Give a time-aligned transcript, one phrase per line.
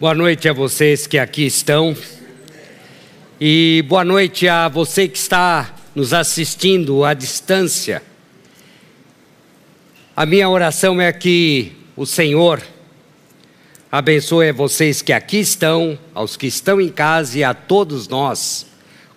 [0.00, 1.96] Boa noite a vocês que aqui estão.
[3.40, 8.00] E boa noite a você que está nos assistindo à distância.
[10.14, 12.62] A minha oração é que o Senhor
[13.90, 18.68] abençoe vocês que aqui estão, aos que estão em casa e a todos nós,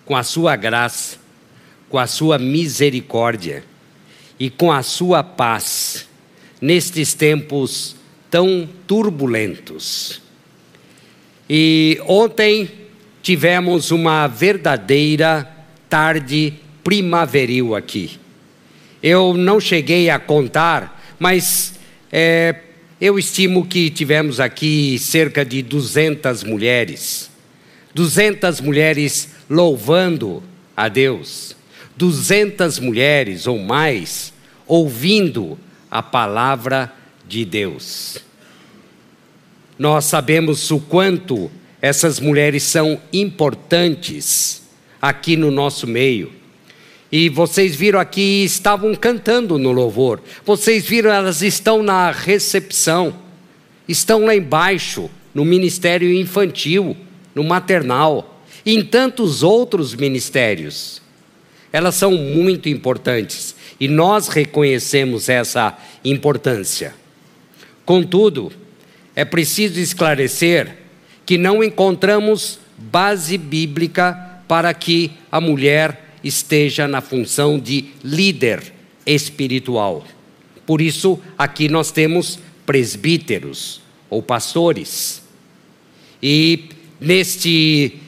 [0.04, 1.16] com a sua graça,
[1.88, 3.62] com a sua misericórdia
[4.36, 6.08] e com a sua paz
[6.60, 7.94] nestes tempos
[8.28, 10.21] tão turbulentos.
[11.54, 12.66] E ontem
[13.22, 15.46] tivemos uma verdadeira
[15.86, 18.18] tarde primaveril aqui.
[19.02, 21.78] Eu não cheguei a contar, mas
[22.10, 22.56] é,
[22.98, 27.30] eu estimo que tivemos aqui cerca de 200 mulheres.
[27.94, 30.42] 200 mulheres louvando
[30.74, 31.54] a Deus.
[31.98, 34.32] 200 mulheres ou mais
[34.66, 35.58] ouvindo
[35.90, 36.90] a palavra
[37.28, 38.31] de Deus.
[39.78, 41.50] Nós sabemos o quanto
[41.80, 44.62] essas mulheres são importantes
[45.00, 46.32] aqui no nosso meio.
[47.10, 50.20] E vocês viram aqui, estavam cantando no louvor.
[50.46, 53.14] Vocês viram, elas estão na recepção,
[53.88, 56.96] estão lá embaixo, no ministério infantil,
[57.34, 61.02] no maternal, e em tantos outros ministérios.
[61.72, 66.94] Elas são muito importantes e nós reconhecemos essa importância.
[67.84, 68.52] Contudo,
[69.14, 70.78] é preciso esclarecer
[71.24, 78.72] que não encontramos base bíblica para que a mulher esteja na função de líder
[79.06, 80.04] espiritual.
[80.66, 85.22] Por isso, aqui nós temos presbíteros ou pastores.
[86.22, 86.68] E
[87.00, 87.98] neste,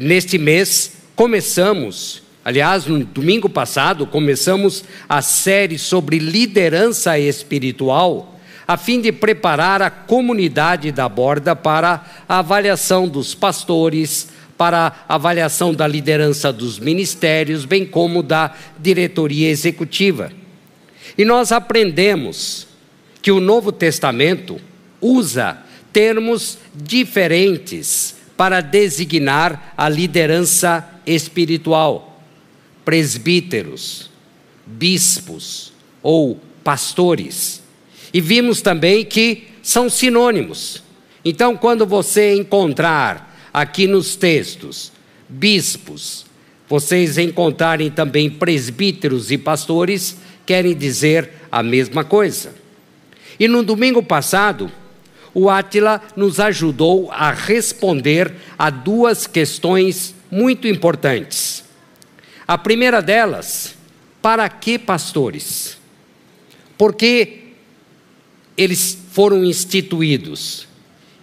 [0.00, 8.31] neste mês começamos Aliás, no domingo passado, começamos a série sobre liderança espiritual,
[8.66, 15.14] a fim de preparar a comunidade da borda para a avaliação dos pastores, para a
[15.14, 20.32] avaliação da liderança dos ministérios, bem como da diretoria executiva.
[21.16, 22.66] E nós aprendemos
[23.20, 24.60] que o Novo Testamento
[25.00, 25.58] usa
[25.92, 32.12] termos diferentes para designar a liderança espiritual
[32.84, 34.10] presbíteros,
[34.66, 35.72] bispos
[36.02, 37.61] ou pastores.
[38.12, 40.82] E vimos também que são sinônimos.
[41.24, 44.92] Então, quando você encontrar aqui nos textos
[45.28, 46.26] bispos,
[46.68, 52.54] vocês encontrarem também presbíteros e pastores, querem dizer a mesma coisa.
[53.38, 54.70] E no domingo passado,
[55.34, 61.64] o Átila nos ajudou a responder a duas questões muito importantes.
[62.46, 63.74] A primeira delas,
[64.20, 65.78] para que pastores?
[66.76, 67.41] Porque
[68.56, 70.66] eles foram instituídos.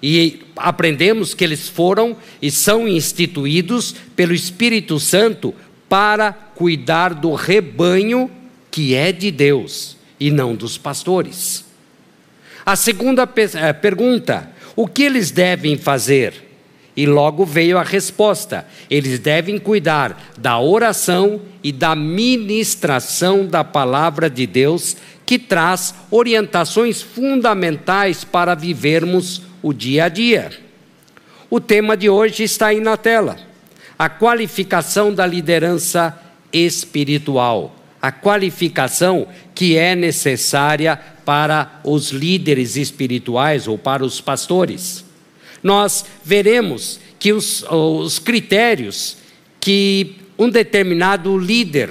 [0.01, 5.53] E aprendemos que eles foram e são instituídos pelo Espírito Santo
[5.90, 8.31] para cuidar do rebanho
[8.72, 11.66] que é de Deus e não dos pastores.
[12.66, 16.49] A segunda eh, pergunta: o que eles devem fazer?
[17.00, 24.30] E logo veio a resposta: eles devem cuidar da oração e da ministração da palavra
[24.30, 30.52] de Deus, que traz orientações fundamentais para vivermos o dia a dia.
[31.50, 33.38] O tema de hoje está aí na tela:
[33.98, 36.20] a qualificação da liderança
[36.52, 37.78] espiritual.
[38.02, 45.08] A qualificação que é necessária para os líderes espirituais ou para os pastores
[45.64, 49.18] nós veremos que os, os critérios
[49.59, 51.90] que um determinado líder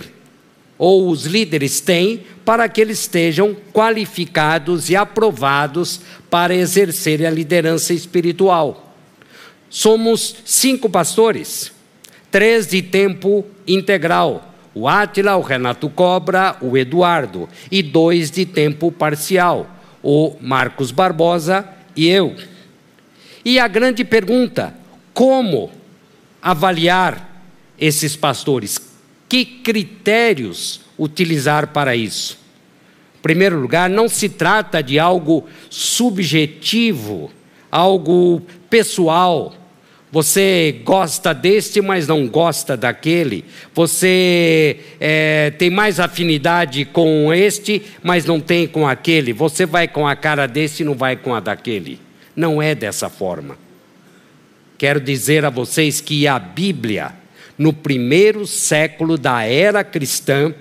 [0.79, 7.93] ou os líderes têm para que eles estejam qualificados e aprovados para exercer a liderança
[7.93, 8.95] espiritual.
[9.69, 11.73] Somos cinco pastores,
[12.31, 18.91] três de tempo integral: o Átila, o Renato Cobra, o Eduardo, e dois de tempo
[18.91, 19.69] parcial:
[20.03, 22.35] o Marcos Barbosa e eu.
[23.49, 24.75] E a grande pergunta:
[25.15, 25.71] como
[26.43, 27.43] avaliar
[27.81, 28.79] esses pastores?
[29.27, 32.39] Que critérios utilizar para isso?
[33.19, 37.31] Em primeiro lugar, não se trata de algo subjetivo,
[37.73, 39.55] algo pessoal.
[40.13, 43.47] Você gosta deste, mas não gosta daquele.
[43.75, 49.33] Você é, tem mais afinidade com este, mas não tem com aquele.
[49.33, 52.08] Você vai com a cara desse e não vai com a daquele.
[52.39, 53.59] Não é dessa forma.
[54.79, 57.13] Quero dizer a vocês que a Bíblia,
[57.59, 60.55] no primeiro século da era cristã,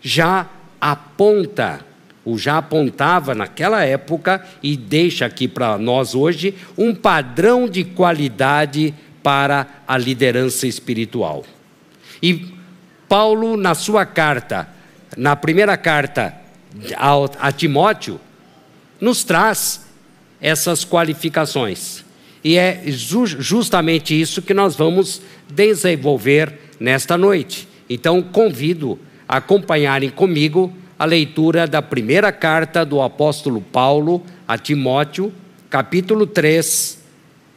[0.00, 0.48] já
[0.80, 1.84] aponta
[2.24, 8.94] ou já apontava naquela época e deixa aqui para nós hoje um padrão de qualidade
[9.22, 11.44] para a liderança espiritual.
[12.22, 12.54] E
[13.06, 14.66] Paulo, na sua carta,
[15.14, 16.34] na primeira carta
[17.38, 18.18] a Timóteo,
[18.98, 19.87] nos traz
[20.40, 22.04] essas qualificações.
[22.42, 25.20] E é justamente isso que nós vamos
[25.50, 27.68] desenvolver nesta noite.
[27.90, 28.98] Então, convido
[29.28, 35.32] a acompanharem comigo a leitura da primeira carta do apóstolo Paulo a Timóteo,
[35.68, 36.98] capítulo 3,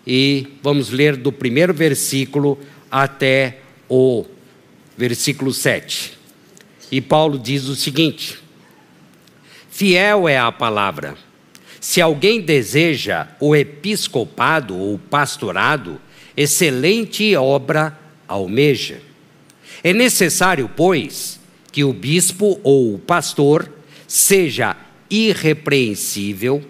[0.06, 4.26] e vamos ler do primeiro versículo até o
[4.98, 6.18] versículo 7.
[6.92, 8.40] E Paulo diz o seguinte:
[9.70, 11.16] Fiel é a palavra
[11.82, 16.00] se alguém deseja o episcopado ou pastorado,
[16.38, 17.98] excelente obra
[18.28, 19.02] almeja.
[19.84, 21.40] É necessário, pois,
[21.72, 23.68] que o bispo ou o pastor
[24.08, 24.78] seja
[25.10, 26.64] irrepreensível,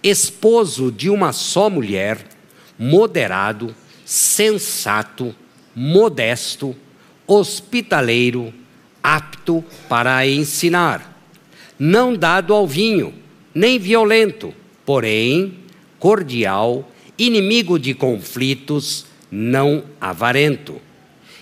[0.00, 2.24] esposo de uma só mulher,
[2.78, 3.74] moderado,
[4.04, 5.34] sensato,
[5.74, 6.76] modesto,
[7.26, 8.54] hospitaleiro,
[9.02, 11.20] apto para ensinar,
[11.76, 13.23] não dado ao vinho
[13.54, 14.52] nem violento,
[14.84, 15.58] porém
[15.98, 20.80] cordial, inimigo de conflitos, não avarento.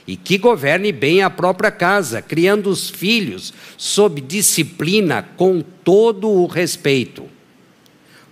[0.07, 6.47] E que governe bem a própria casa, criando os filhos sob disciplina com todo o
[6.47, 7.25] respeito.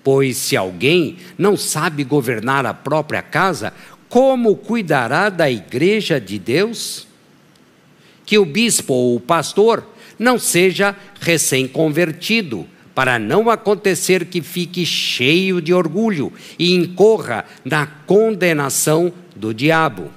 [0.03, 3.73] Pois se alguém não sabe governar a própria casa,
[4.09, 7.07] como cuidará da igreja de Deus?
[8.25, 9.85] Que o bispo ou o pastor
[10.19, 12.67] não seja recém-convertido,
[13.01, 20.11] para não acontecer que fique cheio de orgulho e incorra na condenação do diabo.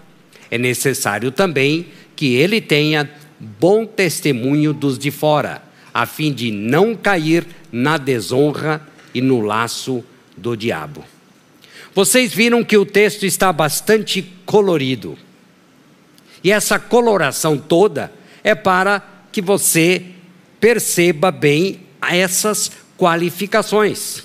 [0.51, 3.09] É necessário também que ele tenha
[3.39, 5.63] bom testemunho dos de fora,
[5.93, 10.03] a fim de não cair na desonra e no laço
[10.35, 11.05] do diabo.
[11.95, 15.17] Vocês viram que o texto está bastante colorido.
[16.43, 18.11] E essa coloração toda
[18.43, 19.01] é para
[19.31, 20.03] que você
[20.59, 24.23] perceba bem essas qualificações.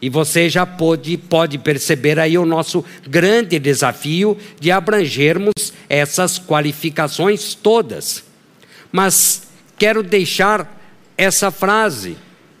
[0.00, 7.54] E você já pode, pode perceber aí o nosso grande desafio de abrangermos essas qualificações
[7.54, 8.22] todas.
[8.92, 9.48] Mas
[9.78, 10.78] quero deixar
[11.16, 12.16] essa frase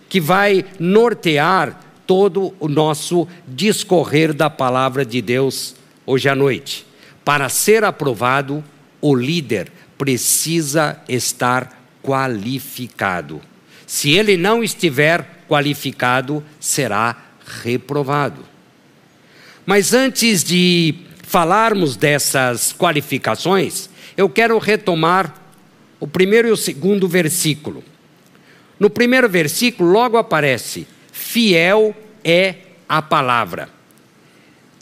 [0.08, 5.74] que vai nortear todo o nosso discorrer da palavra de Deus
[6.06, 6.86] hoje à noite.
[7.24, 8.64] Para ser aprovado,
[9.00, 13.40] o líder precisa estar qualificado.
[13.86, 17.16] Se ele não estiver qualificado, será
[17.62, 18.44] reprovado.
[19.66, 25.34] Mas antes de falarmos dessas qualificações, eu quero retomar
[25.98, 27.82] o primeiro e o segundo versículo.
[28.78, 32.54] No primeiro versículo, logo aparece: fiel é
[32.88, 33.68] a palavra.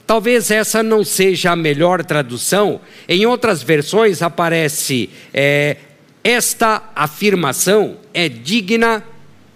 [0.05, 5.77] Talvez essa não seja a melhor tradução, em outras versões aparece é,
[6.23, 9.03] esta afirmação é digna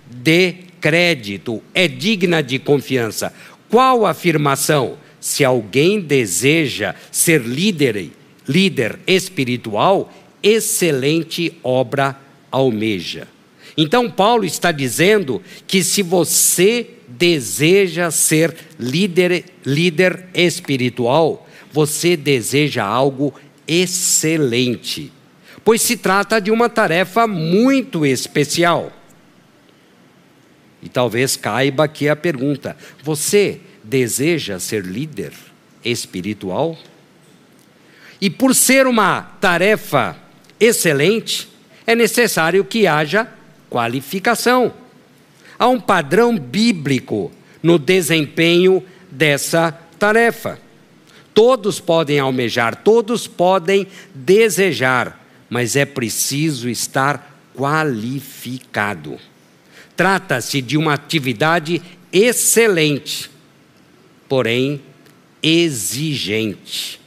[0.05, 3.33] de crédito, é digna de confiança.
[3.69, 4.97] Qual afirmação?
[5.19, 8.11] Se alguém deseja ser líder,
[8.47, 12.19] líder espiritual, excelente obra
[12.51, 13.27] almeja.
[13.75, 23.33] Então Paulo está dizendo que se você deseja ser líder, líder espiritual, você deseja algo
[23.67, 25.11] excelente
[25.67, 28.89] pois se trata de uma tarefa muito especial.
[30.81, 35.33] E talvez caiba aqui a pergunta: você deseja ser líder
[35.83, 36.77] espiritual?
[38.21, 40.15] E por ser uma tarefa
[40.57, 41.49] excelente,
[41.85, 43.27] é necessário que haja
[43.69, 44.71] qualificação.
[45.59, 47.29] Há um padrão bíblico
[47.61, 48.81] no desempenho
[49.11, 50.57] dessa tarefa.
[51.33, 59.17] Todos podem almejar, todos podem desejar, mas é preciso estar qualificado.
[59.95, 63.31] Trata-se de uma atividade excelente,
[64.29, 64.81] porém
[65.41, 66.99] exigente,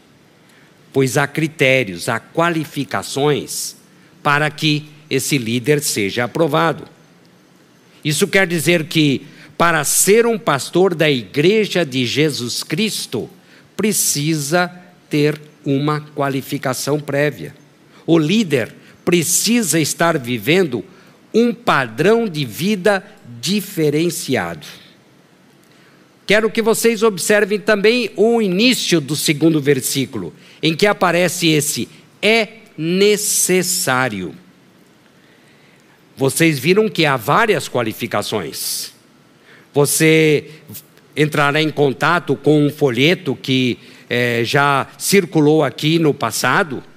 [0.93, 3.77] pois há critérios, há qualificações
[4.23, 6.85] para que esse líder seja aprovado.
[8.05, 9.27] Isso quer dizer que,
[9.59, 13.29] para ser um pastor da Igreja de Jesus Cristo,
[13.77, 14.71] precisa
[15.09, 17.60] ter uma qualificação prévia.
[18.11, 18.75] O líder
[19.05, 20.85] precisa estar vivendo
[21.33, 23.05] um padrão de vida
[23.41, 24.67] diferenciado.
[26.27, 31.89] Quero que vocês observem também o início do segundo versículo, em que aparece esse
[32.21, 34.35] é necessário.
[36.17, 38.93] vocês viram que há várias qualificações.
[39.73, 40.51] Você
[41.17, 46.90] entrará em contato com um folheto que é, já circulou aqui no passado.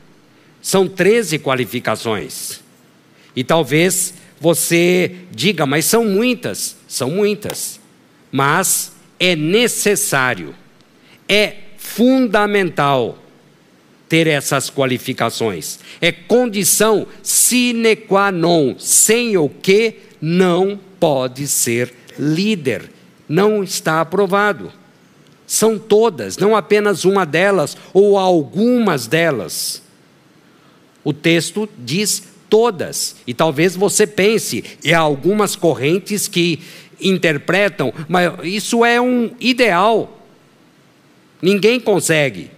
[0.64, 2.62] São 13 qualificações.
[3.36, 6.78] E talvez você diga, mas são muitas.
[6.88, 7.82] São muitas.
[8.32, 10.56] Mas é necessário,
[11.28, 13.20] é fundamental
[14.08, 15.80] ter essas qualificações.
[16.00, 22.90] É condição sine qua non, sem o que não pode ser líder.
[23.28, 24.72] Não está aprovado.
[25.46, 29.83] São todas, não apenas uma delas ou algumas delas.
[31.04, 33.16] O texto diz todas.
[33.26, 36.60] E talvez você pense, e há algumas correntes que
[37.02, 40.26] interpretam, mas isso é um ideal.
[41.42, 42.52] Ninguém consegue.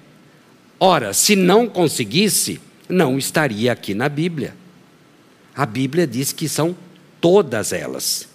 [0.79, 4.55] Ora, se não conseguisse, não estaria aqui na Bíblia.
[5.55, 6.75] A Bíblia diz que são
[7.21, 8.27] todas elas.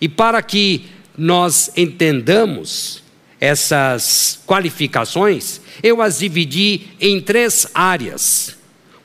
[0.00, 3.02] E para que nós entendamos
[3.40, 8.57] essas qualificações, eu as dividi em três áreas.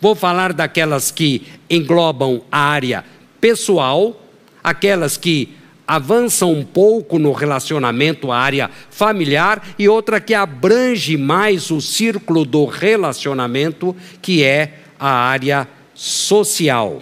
[0.04, 3.06] Vou falar daquelas que englobam a área
[3.40, 4.22] pessoal,
[4.62, 5.56] aquelas que
[5.88, 12.44] avança um pouco no relacionamento à área familiar e outra que abrange mais o círculo
[12.44, 17.02] do relacionamento, que é a área social.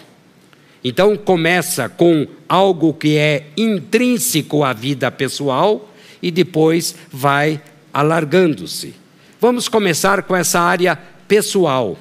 [0.84, 5.90] Então começa com algo que é intrínseco à vida pessoal
[6.22, 7.60] e depois vai
[7.92, 8.94] alargando-se.
[9.40, 10.96] Vamos começar com essa área
[11.28, 11.98] pessoal.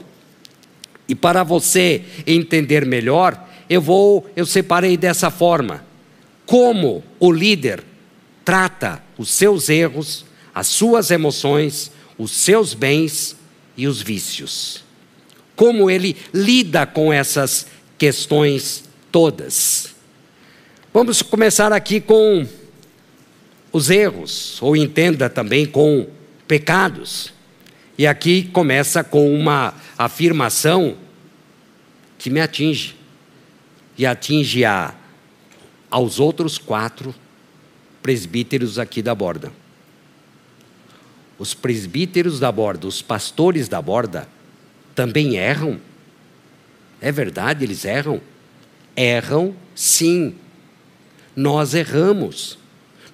[1.11, 5.85] E para você entender melhor, eu vou, eu separei dessa forma
[6.47, 7.83] como o líder
[8.45, 10.25] trata os seus erros,
[10.55, 13.37] as suas emoções, os seus bens
[13.77, 14.85] e os vícios.
[15.57, 17.67] Como ele lida com essas
[17.99, 19.93] questões todas.
[20.95, 22.47] Vamos começar aqui com
[23.73, 26.07] os erros, ou entenda também com
[26.47, 27.33] pecados.
[27.99, 30.97] E aqui começa com uma afirmação
[32.19, 32.97] que me atinge,
[33.97, 34.95] e atinge a
[35.91, 37.15] aos outros quatro
[38.03, 39.53] presbíteros aqui da borda.
[41.39, 44.29] Os presbíteros da borda, os pastores da borda,
[44.95, 45.81] também erram.
[47.01, 48.21] É verdade, eles erram.
[48.95, 50.35] Erram, sim.
[51.35, 52.59] Nós erramos.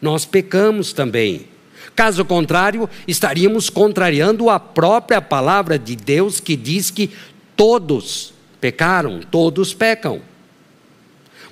[0.02, 1.46] Nós pecamos também.
[1.96, 7.10] Caso contrário, estaríamos contrariando a própria palavra de Deus que diz que
[7.56, 10.20] todos pecaram, todos pecam.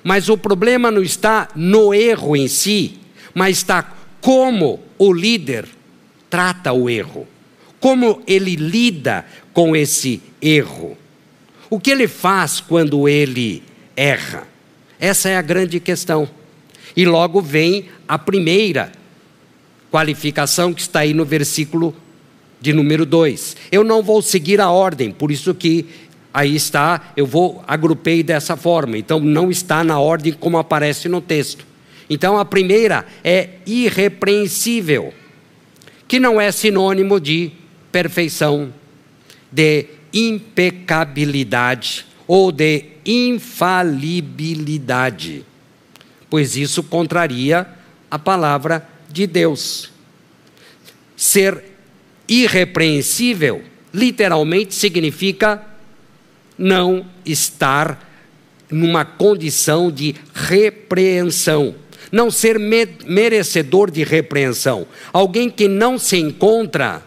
[0.03, 2.99] Mas o problema não está no erro em si,
[3.33, 5.67] mas está como o líder
[6.29, 7.27] trata o erro,
[7.79, 10.95] como ele lida com esse erro.
[11.71, 13.63] O que ele faz quando ele
[13.95, 14.47] erra?
[14.99, 16.29] Essa é a grande questão.
[16.95, 18.91] E logo vem a primeira
[19.95, 21.95] qualificação que está aí no versículo
[22.59, 23.55] de número 2.
[23.71, 25.85] Eu não vou seguir a ordem, por isso que
[26.33, 28.97] aí está, eu vou agrupei dessa forma.
[28.97, 31.65] Então não está na ordem como aparece no texto.
[32.09, 35.13] Então a primeira é irrepreensível,
[36.09, 37.53] que não é sinônimo de
[37.89, 38.73] perfeição,
[39.49, 45.45] de impecabilidade ou de infalibilidade,
[46.29, 47.65] pois isso contraria
[48.11, 49.89] a palavra de Deus.
[51.15, 51.63] Ser
[52.27, 55.63] irrepreensível literalmente significa
[56.57, 58.11] não estar
[58.69, 61.75] numa condição de repreensão,
[62.11, 67.01] não ser merecedor de repreensão, alguém que não se encontra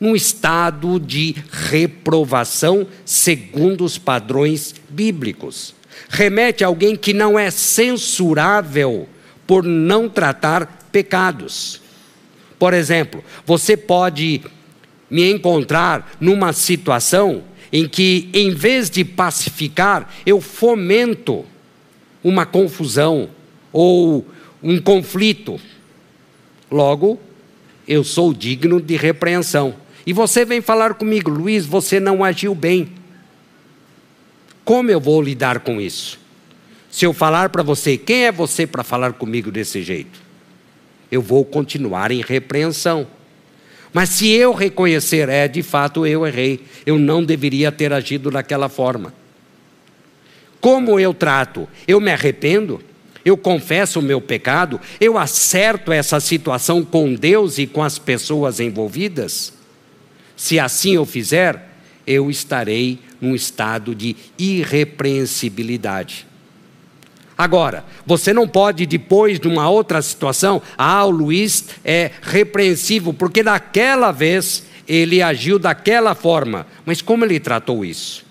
[0.00, 5.72] num estado de reprovação segundo os padrões bíblicos.
[6.08, 9.08] Remete a alguém que não é censurável
[9.46, 11.80] por não tratar pecados.
[12.56, 14.40] Por exemplo, você pode
[15.10, 21.44] me encontrar numa situação em que, em vez de pacificar, eu fomento
[22.22, 23.28] uma confusão
[23.72, 24.24] ou
[24.62, 25.60] um conflito.
[26.70, 27.18] Logo,
[27.88, 29.74] eu sou digno de repreensão.
[30.06, 32.88] E você vem falar comigo, Luiz, você não agiu bem.
[34.64, 36.20] Como eu vou lidar com isso?
[36.88, 40.23] Se eu falar para você, quem é você para falar comigo desse jeito?
[41.14, 43.06] Eu vou continuar em repreensão.
[43.92, 48.68] Mas se eu reconhecer, é, de fato eu errei, eu não deveria ter agido daquela
[48.68, 49.14] forma.
[50.60, 51.68] Como eu trato?
[51.86, 52.82] Eu me arrependo?
[53.24, 54.80] Eu confesso o meu pecado?
[55.00, 59.52] Eu acerto essa situação com Deus e com as pessoas envolvidas?
[60.36, 66.26] Se assim eu fizer, eu estarei num estado de irrepreensibilidade.
[67.36, 73.42] Agora, você não pode, depois de uma outra situação, ah, o Luiz é repreensível, porque
[73.42, 76.66] naquela vez ele agiu daquela forma.
[76.86, 78.24] Mas como ele tratou isso?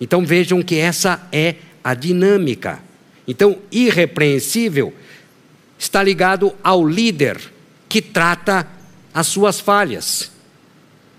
[0.00, 2.80] Então vejam que essa é a dinâmica.
[3.26, 4.92] Então, irrepreensível
[5.78, 7.40] está ligado ao líder
[7.88, 8.66] que trata
[9.12, 10.30] as suas falhas.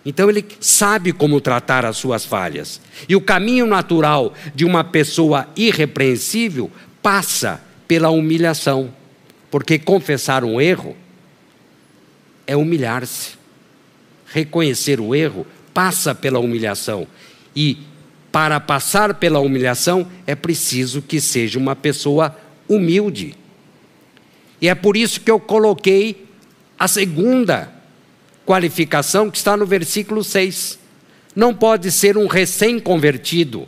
[0.06, 2.80] Então ele sabe como tratar as suas falhas.
[3.10, 6.72] E o caminho natural de uma pessoa irrepreensível
[7.02, 8.94] passa pela humilhação.
[9.50, 10.96] Porque confessar um erro
[12.46, 13.32] é humilhar-se.
[14.28, 17.08] Reconhecer o erro passa pela humilhação.
[17.56, 17.80] E
[18.32, 23.34] para passar pela humilhação é preciso que seja uma pessoa humilde.
[24.62, 26.28] E é por isso que eu coloquei
[26.78, 27.75] a segunda
[28.46, 30.80] qualificação que está no versículo 6.
[31.36, 33.68] Não pode ser um recém-convertido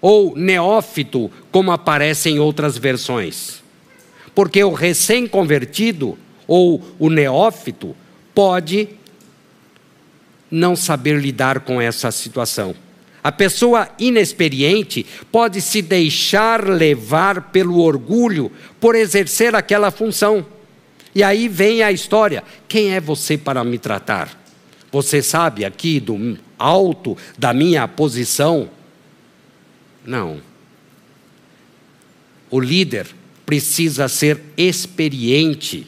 [0.00, 3.62] ou neófito, como aparece em outras versões.
[4.34, 7.94] Porque o recém-convertido ou o neófito
[8.34, 8.88] pode
[10.50, 12.74] não saber lidar com essa situação.
[13.22, 20.44] A pessoa inexperiente pode se deixar levar pelo orgulho por exercer aquela função.
[21.14, 24.40] E aí vem a história: quem é você para me tratar?
[24.90, 28.68] Você sabe aqui do alto da minha posição?
[30.04, 30.40] Não.
[32.50, 33.06] O líder
[33.44, 35.86] precisa ser experiente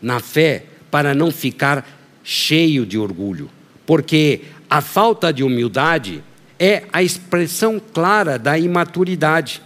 [0.00, 1.86] na fé para não ficar
[2.22, 3.50] cheio de orgulho,
[3.84, 6.22] porque a falta de humildade
[6.58, 9.60] é a expressão clara da imaturidade.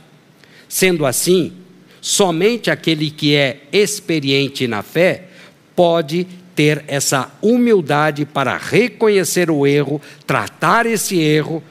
[0.69, 1.53] Sendo assim,
[2.09, 5.25] Somente aquele que é experiente na fé
[5.77, 11.63] pode ter essa humildade para reconhecer o erro, tratar esse erro,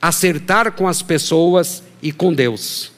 [0.00, 2.92] acertar com as pessoas e com Deus.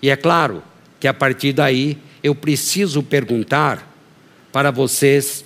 [0.00, 0.62] E é claro
[0.98, 3.94] que a partir daí eu preciso perguntar
[4.50, 5.44] para vocês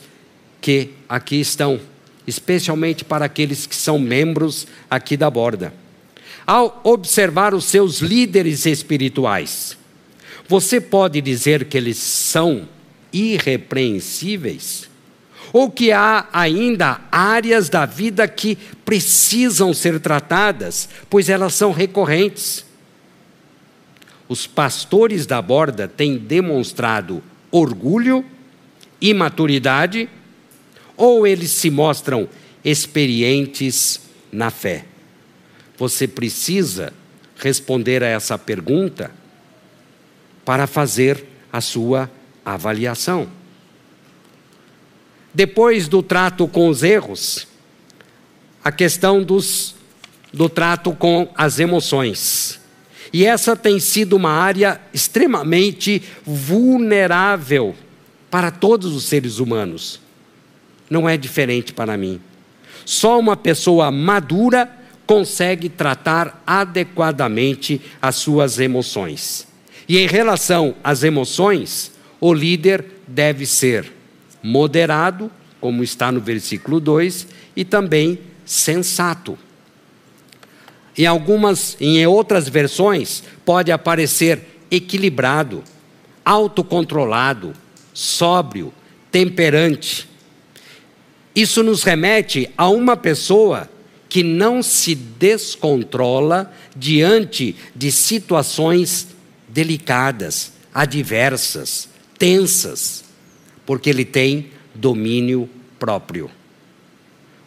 [0.61, 1.81] que aqui estão,
[2.25, 5.75] especialmente para aqueles que são membros aqui da borda.
[6.47, 9.77] Ao observar os seus líderes espirituais,
[10.49, 12.69] você pode dizer que eles são
[13.13, 14.89] irrepreensíveis?
[15.53, 22.65] Ou que há ainda áreas da vida que precisam ser tratadas, pois elas são recorrentes?
[24.29, 28.25] Os pastores da borda têm demonstrado orgulho,
[29.01, 30.09] imaturidade,
[30.97, 32.29] ou eles se mostram
[32.65, 34.01] experientes
[34.33, 34.85] na fé?
[35.79, 36.93] Você precisa
[37.37, 39.11] responder a essa pergunta
[40.47, 42.09] para fazer a sua
[42.45, 43.29] avaliação.
[45.35, 47.49] Depois do trato com os erros,
[48.65, 49.75] a questão dos,
[50.33, 52.61] do trato com as emoções.
[53.13, 57.75] E essa tem sido uma área extremamente vulnerável
[58.31, 60.01] para todos os seres humanos.
[60.89, 62.21] Não é diferente para mim.
[62.85, 64.71] Só uma pessoa madura
[65.07, 69.56] consegue tratar adequadamente as suas emoções.
[69.89, 73.93] E em relação às emoções, o líder deve ser
[74.43, 79.39] moderado, como está no versículo 2, e também sensato.
[80.97, 85.63] Em algumas, em outras versões, pode aparecer equilibrado,
[86.25, 87.53] autocontrolado,
[87.93, 88.73] sóbrio,
[89.11, 90.09] temperante.
[91.35, 93.69] Isso nos remete a uma pessoa
[94.09, 99.09] que não se descontrola diante de situações
[99.57, 101.89] delicadas, adversas,
[102.19, 103.03] tensas,
[103.65, 106.31] porque ele tem domínio próprio.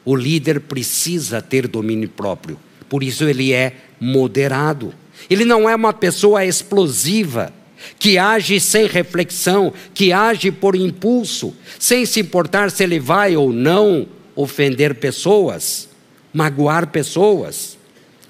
[0.03, 4.91] O líder precisa ter domínio próprio, por isso ele é moderado.
[5.29, 7.53] Ele não é uma pessoa explosiva,
[7.99, 13.53] que age sem reflexão, que age por impulso, sem se importar se ele vai ou
[13.53, 15.87] não ofender pessoas,
[16.33, 17.77] magoar pessoas,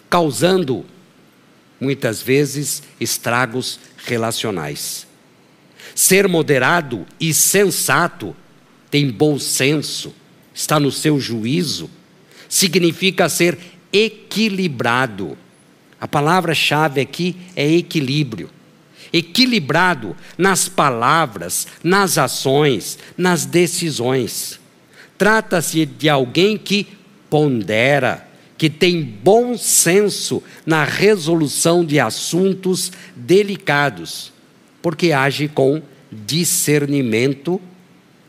[0.09, 0.85] causando
[1.79, 5.07] muitas vezes estragos relacionais.
[5.95, 8.35] Ser moderado e sensato,
[8.91, 10.13] tem bom senso,
[10.53, 11.89] está no seu juízo,
[12.47, 13.57] significa ser
[13.91, 15.37] equilibrado.
[15.99, 18.49] A palavra-chave aqui é equilíbrio.
[19.11, 24.59] Equilibrado nas palavras, nas ações, nas decisões.
[25.17, 26.87] Trata-se de alguém que
[27.29, 28.28] pondera,
[28.59, 34.33] que tem bom senso na resolução de assuntos delicados,
[34.81, 37.61] porque age com discernimento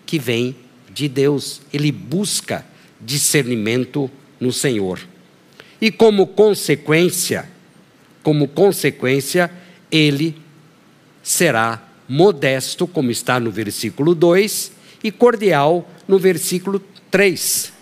[0.06, 0.54] que vem
[0.94, 1.60] de Deus.
[1.72, 2.64] Ele busca
[3.00, 5.00] discernimento no Senhor.
[5.80, 7.50] E como consequência,
[8.22, 9.50] como consequência,
[9.90, 10.36] ele
[11.24, 14.70] será modesto, como está no versículo 2,
[15.02, 17.79] e cordial no versículo 3.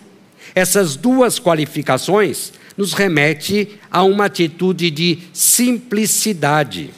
[0.59, 6.89] Essas duas qualificações nos remete a uma atitude de simplicidade.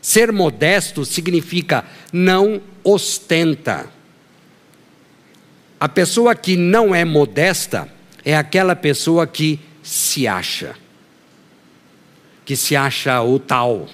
[0.00, 3.88] Ser modesto significa não ostenta.
[5.80, 7.88] A pessoa que não é modesta
[8.24, 10.76] é aquela pessoa que se acha,
[12.44, 13.88] que se acha o tal.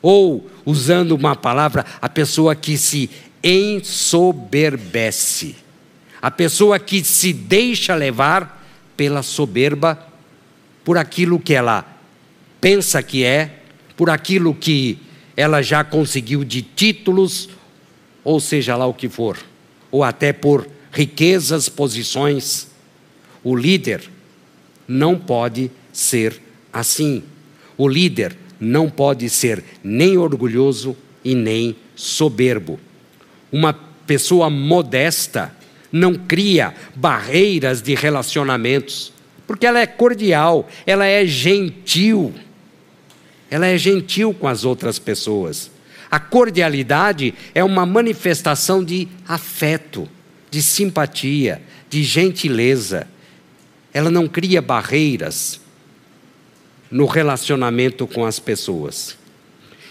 [0.00, 3.10] Ou, usando uma palavra, a pessoa que se
[3.42, 5.63] ensoberbece.
[6.24, 10.08] A pessoa que se deixa levar pela soberba,
[10.82, 11.84] por aquilo que ela
[12.62, 13.58] pensa que é,
[13.94, 14.98] por aquilo que
[15.36, 17.50] ela já conseguiu de títulos,
[18.24, 19.36] ou seja lá o que for,
[19.90, 22.68] ou até por riquezas, posições.
[23.42, 24.08] O líder
[24.88, 26.40] não pode ser
[26.72, 27.22] assim.
[27.76, 32.80] O líder não pode ser nem orgulhoso e nem soberbo.
[33.52, 33.74] Uma
[34.06, 35.54] pessoa modesta
[35.94, 39.12] não cria barreiras de relacionamentos,
[39.46, 42.34] porque ela é cordial, ela é gentil.
[43.48, 45.70] Ela é gentil com as outras pessoas.
[46.10, 50.08] A cordialidade é uma manifestação de afeto,
[50.50, 53.06] de simpatia, de gentileza.
[53.92, 55.60] Ela não cria barreiras
[56.90, 59.16] no relacionamento com as pessoas.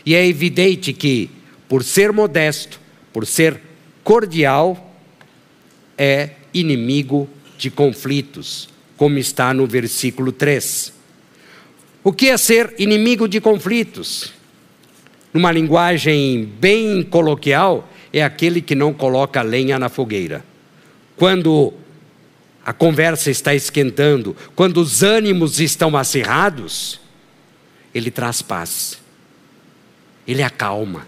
[0.05, 1.29] E é evidente que,
[1.69, 2.77] por ser modesto,
[3.13, 3.57] por ser
[4.03, 4.92] cordial,
[6.03, 10.91] é inimigo de conflitos, como está no versículo 3.
[12.03, 14.33] O que é ser inimigo de conflitos?
[15.33, 20.43] Numa linguagem bem coloquial, é aquele que não coloca lenha na fogueira.
[21.15, 21.73] Quando
[22.65, 26.99] a conversa está esquentando, quando os ânimos estão acirrados,
[27.95, 28.99] ele traz paz,
[30.27, 31.07] ele acalma,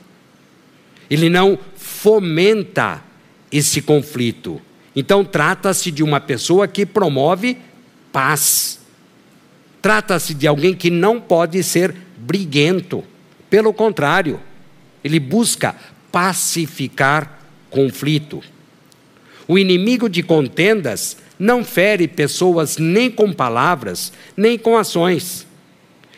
[1.10, 3.04] ele não fomenta
[3.52, 4.62] esse conflito,
[4.96, 7.58] então, trata-se de uma pessoa que promove
[8.14, 8.80] paz.
[9.82, 13.04] Trata-se de alguém que não pode ser briguento.
[13.50, 14.40] Pelo contrário,
[15.04, 15.76] ele busca
[16.12, 18.42] pacificar conflito.
[19.48, 25.46] O inimigo de contendas não fere pessoas nem com palavras, nem com ações.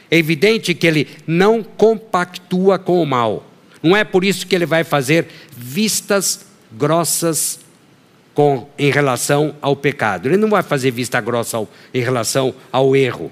[0.10, 3.44] É evidente que ele não compactua com o mal.
[3.82, 7.60] Não é por isso que ele vai fazer vistas grossas
[8.38, 10.28] com, em relação ao pecado.
[10.28, 13.32] Ele não vai fazer vista grossa ao, em relação ao erro.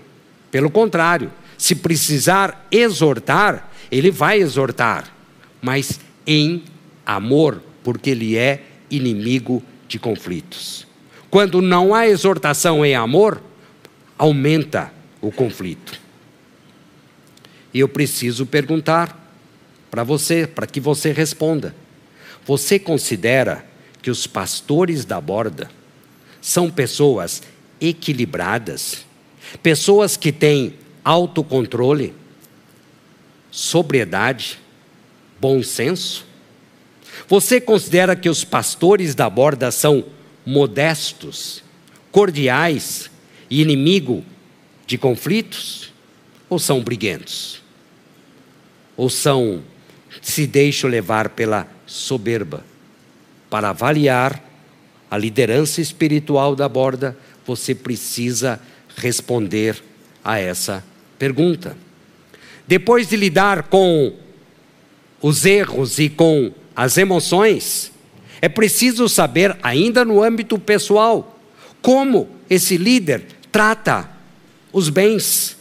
[0.49, 5.13] Pelo contrário, se precisar exortar, ele vai exortar,
[5.61, 6.63] mas em
[7.05, 10.87] amor, porque ele é inimigo de conflitos.
[11.29, 13.39] Quando não há exortação em amor,
[14.17, 14.91] aumenta
[15.21, 16.01] o conflito.
[17.71, 19.15] E eu preciso perguntar
[19.91, 21.75] para você, para que você responda:
[22.43, 23.74] você considera
[24.05, 25.67] que os pastores da borda
[26.39, 27.41] são pessoas
[27.81, 29.03] equilibradas,
[29.63, 32.13] pessoas que têm autocontrole,
[33.49, 34.59] sobriedade,
[35.41, 36.23] bom senso?
[37.27, 40.05] Você considera que os pastores da borda são
[40.45, 41.63] modestos,
[42.11, 43.09] cordiais
[43.49, 44.23] e inimigo
[44.85, 45.91] de conflitos?
[46.47, 47.59] Ou são briguentos?
[48.95, 49.63] Ou são
[50.21, 52.74] se deixam levar pela soberba?
[53.55, 54.43] Para avaliar
[55.09, 58.59] a liderança espiritual da borda, você precisa
[58.97, 59.81] responder
[60.21, 60.83] a essa
[61.17, 61.77] pergunta.
[62.67, 64.13] Depois de lidar com
[65.21, 67.93] os erros e com as emoções,
[68.41, 71.39] é preciso saber, ainda no âmbito pessoal,
[71.81, 74.09] como esse líder trata
[74.73, 75.55] os bens,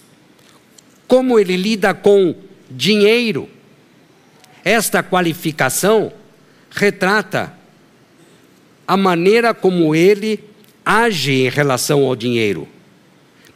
[1.07, 2.35] como ele lida com
[2.68, 3.48] dinheiro.
[4.64, 6.12] Esta qualificação
[6.72, 7.62] retrata
[8.86, 10.40] a maneira como ele
[10.84, 12.68] age em relação ao dinheiro.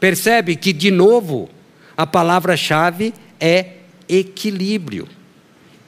[0.00, 1.48] Percebe que, de novo,
[1.96, 3.66] a palavra-chave é
[4.08, 5.08] equilíbrio.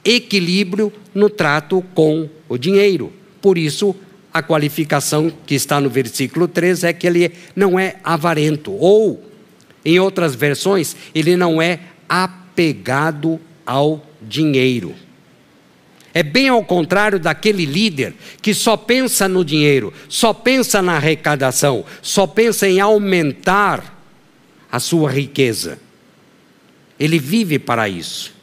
[0.03, 3.11] Equilíbrio no trato com o dinheiro.
[3.41, 3.95] Por isso,
[4.33, 9.23] a qualificação que está no versículo 3 é que ele não é avarento, ou,
[9.83, 14.93] em outras versões, ele não é apegado ao dinheiro.
[16.13, 21.85] É bem ao contrário daquele líder que só pensa no dinheiro, só pensa na arrecadação,
[22.01, 23.97] só pensa em aumentar
[24.69, 25.79] a sua riqueza.
[26.99, 28.33] Ele vive para isso.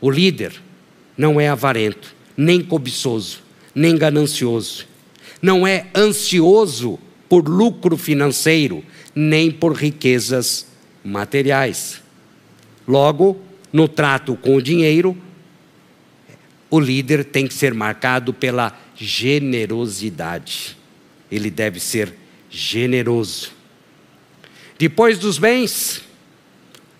[0.00, 0.52] O líder
[1.16, 3.42] não é avarento, nem cobiçoso,
[3.74, 4.86] nem ganancioso.
[5.40, 6.98] Não é ansioso
[7.28, 8.82] por lucro financeiro,
[9.14, 10.66] nem por riquezas
[11.04, 12.02] materiais.
[12.88, 13.40] Logo,
[13.72, 15.16] no trato com o dinheiro,
[16.74, 20.76] o líder tem que ser marcado pela generosidade.
[21.30, 22.12] Ele deve ser
[22.50, 23.52] generoso.
[24.76, 26.02] Depois dos bens,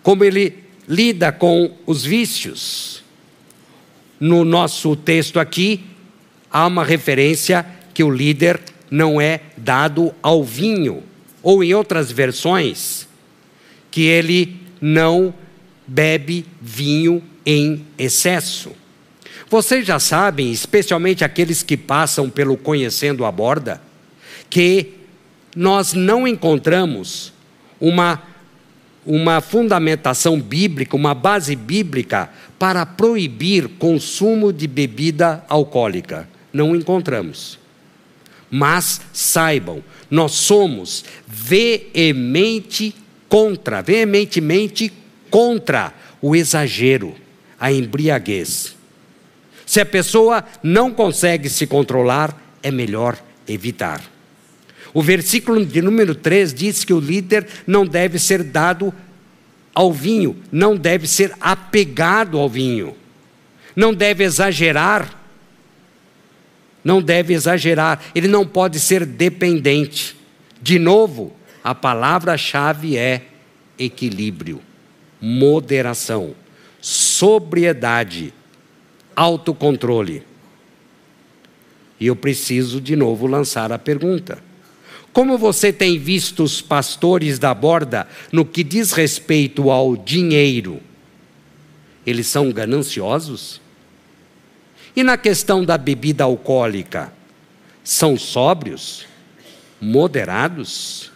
[0.00, 3.02] como ele lida com os vícios.
[4.20, 5.84] No nosso texto aqui,
[6.48, 11.02] há uma referência que o líder não é dado ao vinho,
[11.42, 13.08] ou em outras versões,
[13.90, 15.34] que ele não
[15.84, 18.83] bebe vinho em excesso.
[19.48, 23.80] Vocês já sabem, especialmente aqueles que passam pelo Conhecendo a Borda,
[24.48, 24.94] que
[25.54, 27.32] nós não encontramos
[27.80, 28.22] uma,
[29.06, 36.28] uma fundamentação bíblica, uma base bíblica para proibir consumo de bebida alcoólica.
[36.52, 37.58] Não encontramos.
[38.50, 42.94] Mas saibam, nós somos veemente
[43.28, 44.92] contra, veementemente
[45.30, 47.14] contra o exagero,
[47.58, 48.73] a embriaguez.
[49.66, 54.02] Se a pessoa não consegue se controlar, é melhor evitar.
[54.92, 58.94] O versículo de número 3 diz que o líder não deve ser dado
[59.74, 62.94] ao vinho, não deve ser apegado ao vinho,
[63.74, 65.20] não deve exagerar,
[66.84, 70.16] não deve exagerar, ele não pode ser dependente.
[70.62, 73.22] De novo, a palavra-chave é
[73.76, 74.60] equilíbrio,
[75.20, 76.34] moderação,
[76.80, 78.32] sobriedade
[79.14, 80.22] autocontrole.
[81.98, 84.42] E eu preciso de novo lançar a pergunta:
[85.12, 90.80] como você tem visto os pastores da borda no que diz respeito ao dinheiro?
[92.06, 93.60] Eles são gananciosos?
[94.96, 97.12] E na questão da bebida alcoólica,
[97.82, 99.06] são sóbrios?
[99.80, 101.10] Moderados?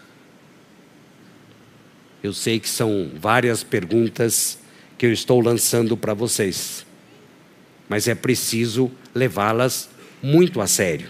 [2.22, 4.58] Eu sei que são várias perguntas
[4.96, 6.84] que eu estou lançando para vocês
[7.88, 9.88] mas é preciso levá-las
[10.22, 11.08] muito a sério.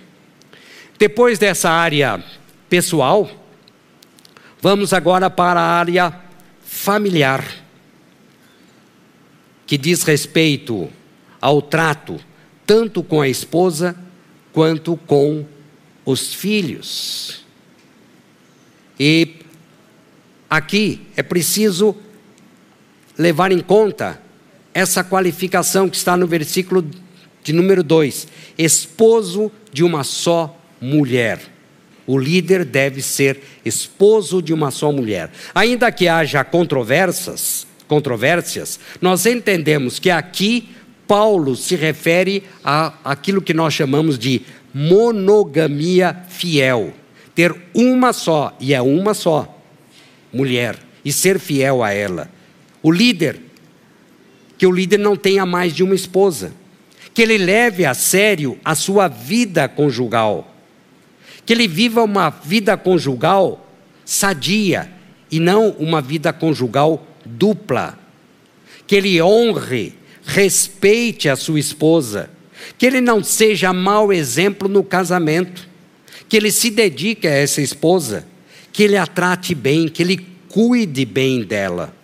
[0.99, 2.23] Depois dessa área
[2.69, 3.31] pessoal,
[4.61, 6.15] vamos agora para a área
[6.63, 7.45] familiar,
[9.67, 10.89] que diz respeito
[11.41, 12.21] ao trato
[12.67, 13.97] tanto com a esposa
[14.53, 15.47] quanto com
[16.05, 17.45] os filhos.
[19.01, 19.37] E
[20.51, 21.97] aqui é preciso
[23.17, 24.21] levar em conta
[24.79, 26.89] essa qualificação que está no versículo
[27.43, 31.41] de número 2: esposo de uma só mulher.
[32.07, 35.31] O líder deve ser esposo de uma só mulher.
[35.55, 40.71] Ainda que haja controvérsias, controvérsias, nós entendemos que aqui
[41.07, 46.95] Paulo se refere a aquilo que nós chamamos de monogamia fiel.
[47.35, 49.61] Ter uma só, e é uma só,
[50.33, 52.31] mulher, e ser fiel a ela.
[52.83, 53.48] O líder
[54.59, 56.53] que o líder não tenha mais de uma esposa,
[57.15, 60.55] que ele leve a sério a sua vida conjugal,
[61.47, 63.65] que ele viva uma vida conjugal
[64.05, 64.91] sadia
[65.31, 67.99] e não uma vida conjugal dupla,
[68.87, 69.95] que ele honre,
[70.25, 72.31] respeite a sua esposa,
[72.77, 75.69] que ele não seja mau exemplo no casamento,
[76.29, 78.27] que ele se dedique a essa esposa,
[78.73, 81.95] que ele a trate bem, que ele cuide bem dela.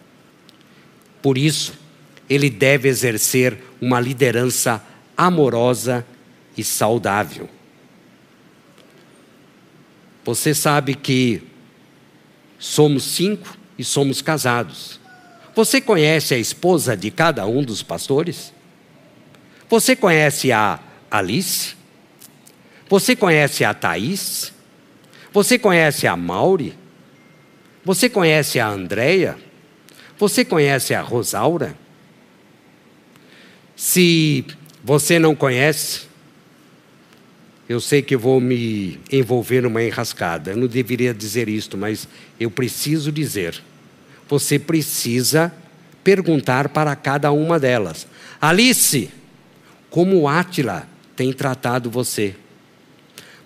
[1.23, 1.84] Por isso,
[2.29, 4.83] ele deve exercer uma liderança
[5.17, 6.05] amorosa
[6.57, 7.49] e saudável.
[10.25, 11.43] Você sabe que
[12.59, 14.99] somos cinco e somos casados.
[15.55, 18.53] Você conhece a esposa de cada um dos pastores?
[19.69, 21.75] Você conhece a Alice?
[22.89, 24.53] Você conhece a Thaís?
[25.33, 26.77] Você conhece a Mauri?
[27.85, 29.37] Você conhece a Andréia?
[30.19, 31.77] Você conhece a Rosaura?
[33.77, 34.45] Se
[34.83, 36.03] você não conhece,
[37.69, 40.53] eu sei que vou me envolver numa enrascada.
[40.53, 42.07] Eu não deveria dizer isto, mas
[42.39, 43.61] eu preciso dizer.
[44.29, 45.53] Você precisa
[46.05, 48.07] perguntar para cada uma delas:
[48.41, 49.11] Alice,
[49.91, 52.37] como Átila tem tratado você?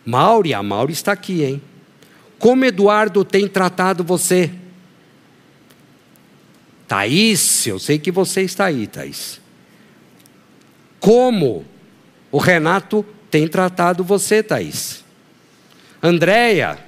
[0.05, 1.62] Mauri, a Mauri está aqui, hein?
[2.38, 4.51] Como Eduardo tem tratado você?
[6.87, 9.41] Thaís, eu sei que você está aí, Thaís
[11.01, 11.65] como
[12.31, 15.05] o Renato tem tratado você, Thaís.
[16.03, 16.79] Andréia,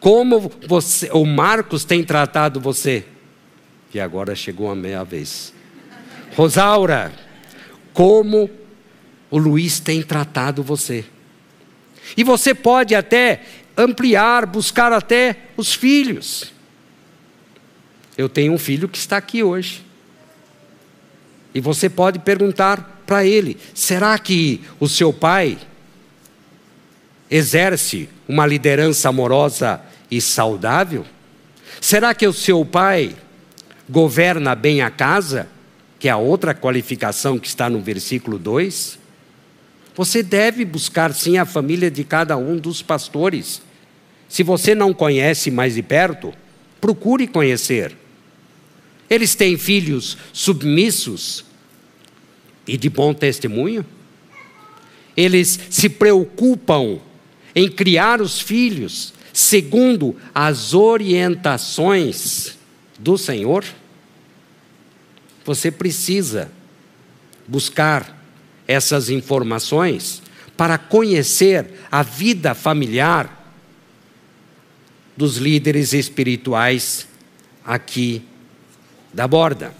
[0.00, 3.04] como você, o Marcos tem tratado você.
[3.94, 5.52] E agora chegou a meia vez.
[6.34, 7.12] Rosaura,
[7.92, 8.50] como
[9.30, 11.04] o Luiz tem tratado você.
[12.16, 13.42] E você pode até
[13.76, 16.52] ampliar, buscar até os filhos.
[18.16, 19.84] Eu tenho um filho que está aqui hoje.
[21.54, 25.58] E você pode perguntar para ele: será que o seu pai
[27.30, 31.04] exerce uma liderança amorosa e saudável?
[31.78, 33.14] Será que o seu pai
[33.86, 35.46] governa bem a casa?
[35.98, 38.98] Que é a outra qualificação que está no versículo 2.
[39.94, 43.60] Você deve buscar sim a família de cada um dos pastores.
[44.26, 46.32] Se você não conhece mais de perto,
[46.80, 47.94] procure conhecer.
[49.10, 51.51] Eles têm filhos submissos
[52.66, 53.84] e de bom testemunho?
[55.16, 57.00] Eles se preocupam
[57.54, 62.56] em criar os filhos segundo as orientações
[62.98, 63.64] do Senhor?
[65.44, 66.50] Você precisa
[67.46, 68.22] buscar
[68.66, 70.22] essas informações
[70.56, 73.40] para conhecer a vida familiar
[75.16, 77.06] dos líderes espirituais
[77.64, 78.22] aqui
[79.12, 79.74] da borda.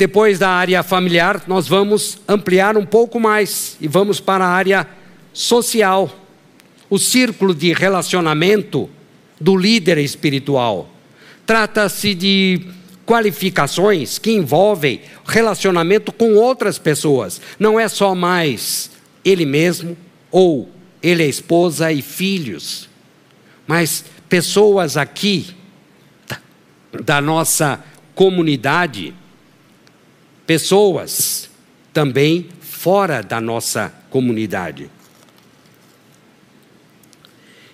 [0.00, 4.88] Depois da área familiar, nós vamos ampliar um pouco mais e vamos para a área
[5.30, 6.10] social,
[6.88, 8.88] o círculo de relacionamento
[9.38, 10.88] do líder espiritual.
[11.44, 12.62] Trata-se de
[13.04, 17.38] qualificações que envolvem relacionamento com outras pessoas.
[17.58, 18.90] Não é só mais
[19.22, 19.98] ele mesmo
[20.30, 20.70] ou
[21.02, 22.88] ele, a esposa e filhos,
[23.66, 25.54] mas pessoas aqui
[27.04, 27.84] da nossa
[28.14, 29.19] comunidade
[30.50, 31.48] pessoas
[31.92, 34.90] também fora da nossa comunidade.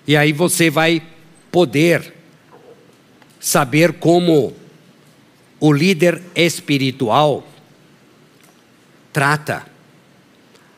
[0.06, 1.02] E aí você vai
[1.50, 2.12] poder
[3.40, 4.54] saber como
[5.58, 7.48] o líder espiritual
[9.10, 9.64] trata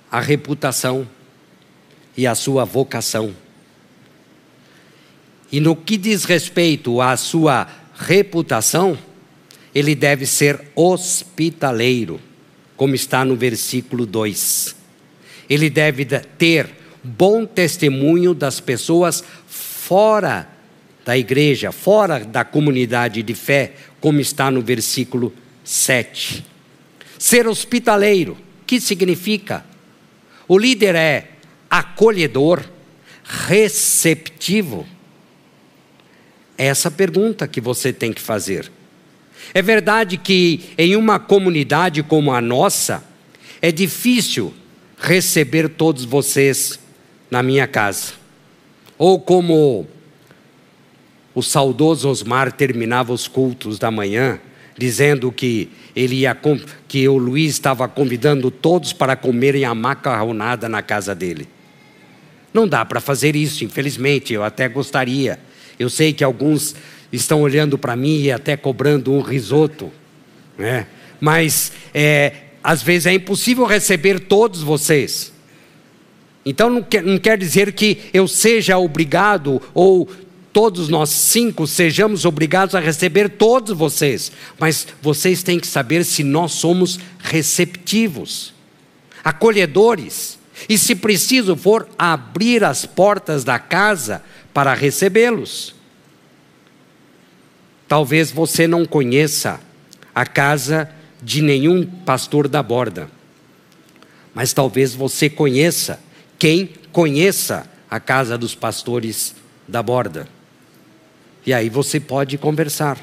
[0.09, 1.05] a reputação
[2.17, 3.35] e a sua vocação.
[5.51, 7.67] E no que diz respeito à sua
[7.99, 8.97] reputação,
[9.75, 12.21] ele deve ser hospitaleiro,
[12.77, 14.75] como está no versículo 2.
[15.49, 16.71] Ele deve ter
[17.03, 20.49] bom testemunho das pessoas fora
[21.05, 25.33] da igreja, fora da comunidade de fé, como está no versículo
[25.65, 26.45] 7.
[27.19, 29.65] Ser hospitaleiro, que significa?
[30.47, 31.31] O líder é
[31.71, 32.63] acolhedor,
[33.25, 34.87] receptivo.
[36.57, 38.71] É essa pergunta que você tem que fazer.
[39.55, 43.05] É verdade que em uma comunidade como a nossa,
[43.61, 44.55] é difícil
[44.99, 46.79] receber todos vocês
[47.31, 48.13] na minha casa.
[48.97, 49.87] Ou como
[51.35, 54.41] o saudoso Osmar terminava os cultos da manhã,
[54.77, 56.37] dizendo que ele ia
[56.87, 61.49] que o Luiz estava convidando todos para comerem a macarronada na casa dele.
[62.53, 65.39] Não dá para fazer isso, infelizmente, eu até gostaria.
[65.79, 66.75] Eu sei que alguns
[67.13, 69.91] estão olhando para mim e até cobrando um risoto,
[70.57, 70.87] né?
[71.21, 75.33] Mas é, às vezes é impossível receber todos vocês.
[76.45, 80.09] Então não quer, não quer dizer que eu seja obrigado ou
[80.53, 86.25] todos nós cinco sejamos obrigados a receber todos vocês, mas vocês têm que saber se
[86.25, 88.55] nós somos receptivos,
[89.23, 95.78] acolhedores, e se preciso for abrir as portas da casa para recebê-los.
[97.89, 99.59] Talvez você não conheça
[100.15, 100.91] a casa
[101.23, 103.11] de nenhum pastor da borda,
[104.35, 105.99] mas talvez você conheça
[106.39, 109.35] quem conheça a casa dos pastores
[109.67, 110.29] da borda.
[111.47, 112.99] E aí você pode conversar.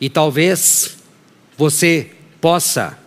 [0.00, 0.96] E talvez
[1.56, 2.10] você
[2.40, 2.98] possa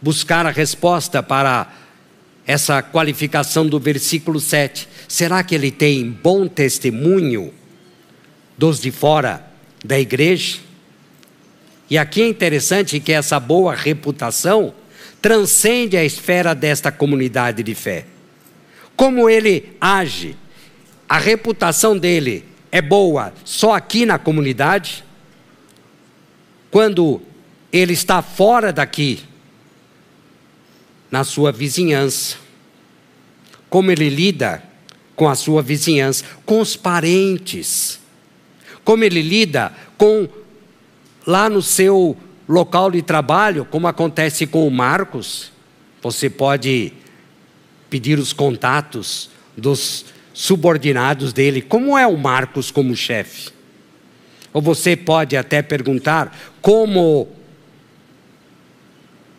[0.00, 1.70] buscar a resposta para
[2.46, 4.88] essa qualificação do versículo 7.
[5.06, 7.52] Será que ele tem bom testemunho
[8.60, 9.42] dos de fora
[9.82, 10.58] da igreja.
[11.88, 14.74] E aqui é interessante que essa boa reputação
[15.22, 18.04] transcende a esfera desta comunidade de fé.
[18.94, 20.36] Como ele age,
[21.08, 25.02] a reputação dele é boa só aqui na comunidade?
[26.70, 27.22] Quando
[27.72, 29.20] ele está fora daqui,
[31.10, 32.36] na sua vizinhança.
[33.70, 34.62] Como ele lida
[35.16, 38.00] com a sua vizinhança, com os parentes
[38.90, 40.28] como ele lida com
[41.24, 42.16] lá no seu
[42.48, 45.52] local de trabalho, como acontece com o Marcos.
[46.02, 46.92] Você pode
[47.88, 51.62] pedir os contatos dos subordinados dele.
[51.62, 53.50] Como é o Marcos como chefe?
[54.52, 57.28] Ou você pode até perguntar como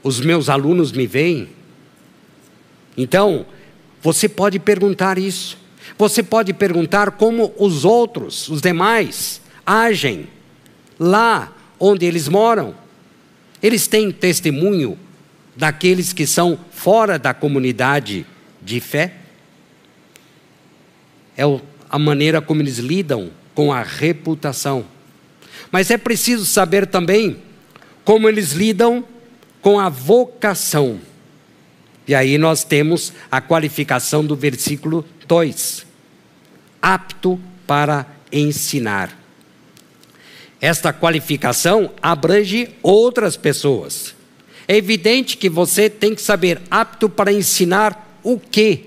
[0.01, 1.49] os meus alunos me veem.
[2.95, 3.45] Então,
[4.01, 5.59] você pode perguntar isso.
[5.97, 10.27] Você pode perguntar como os outros, os demais, agem
[10.99, 12.75] lá onde eles moram.
[13.61, 14.97] Eles têm testemunho
[15.55, 18.25] daqueles que são fora da comunidade
[18.61, 19.15] de fé.
[21.37, 21.43] É
[21.89, 24.85] a maneira como eles lidam com a reputação.
[25.71, 27.37] Mas é preciso saber também
[28.03, 29.03] como eles lidam
[29.61, 30.99] com a vocação.
[32.07, 35.85] E aí nós temos a qualificação do versículo 2:
[36.81, 39.20] apto para ensinar.
[40.61, 44.13] Esta qualificação abrange outras pessoas.
[44.67, 48.85] É evidente que você tem que saber apto para ensinar o quê?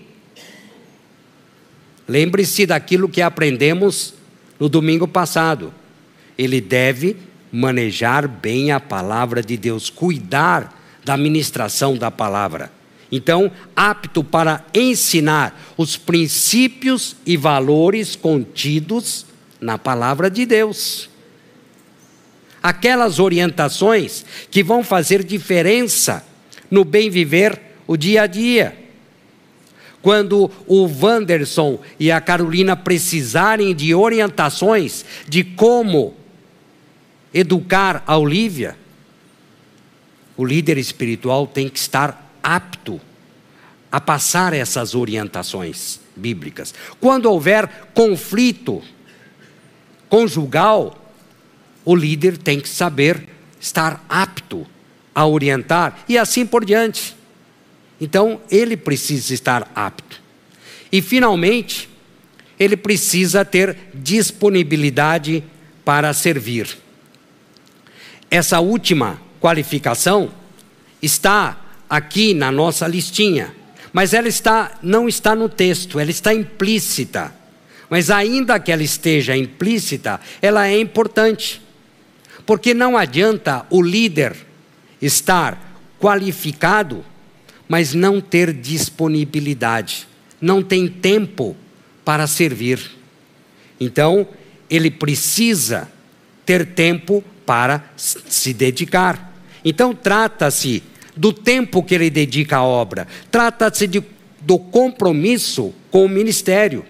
[2.07, 4.15] Lembre-se daquilo que aprendemos
[4.61, 5.75] no domingo passado.
[6.39, 7.17] Ele deve
[7.51, 12.71] manejar bem a palavra de Deus, cuidar da ministração da palavra.
[13.11, 19.27] Então, apto para ensinar os princípios e valores contidos
[19.61, 21.14] na palavra de Deus.
[22.65, 26.25] Aquelas orientações que vão fazer diferença
[26.71, 28.75] no bem viver o dia a dia.
[30.01, 36.15] Quando o Wanderson e a Carolina precisarem de orientações de como
[37.35, 38.79] educar a Olivia,
[40.35, 42.99] o líder espiritual tem que estar apto
[43.93, 46.73] a passar essas orientações bíblicas.
[46.99, 48.83] Quando houver conflito
[50.09, 51.04] conjugal,
[51.85, 53.29] o líder tem que saber
[53.61, 54.67] estar apto
[55.15, 57.17] a orientar e assim por diante.
[58.01, 60.21] Então, ele precisa estar apto.
[60.91, 61.89] E, finalmente,
[62.59, 65.45] ele precisa ter disponibilidade
[65.85, 66.77] para servir.
[68.31, 70.33] Essa última qualificação
[71.01, 73.55] está aqui na nossa listinha,
[73.93, 77.33] mas ela está, não está no texto, ela está implícita.
[77.89, 81.63] Mas ainda que ela esteja implícita, ela é importante.
[82.47, 84.37] Porque não adianta o líder
[85.01, 87.05] estar qualificado,
[87.69, 90.07] mas não ter disponibilidade,
[90.41, 91.57] não tem tempo
[92.05, 92.79] para servir.
[93.81, 94.29] Então,
[94.69, 95.89] ele precisa
[96.45, 99.33] ter tempo para se dedicar.
[99.65, 100.83] Então, trata-se
[101.17, 103.89] do tempo que ele dedica à obra, trata-se
[104.41, 106.85] do compromisso com o ministério,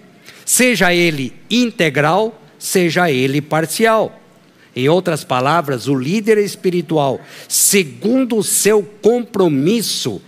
[0.45, 4.21] seja ele integral, seja ele parcial.
[4.77, 10.21] Em outras palavras, o líder espiritual, segundo o seu compromisso